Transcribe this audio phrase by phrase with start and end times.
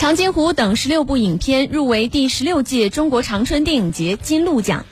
[0.00, 4.86] 长津湖等十六部影片入围第十六届中国长春电影节金鹿奖。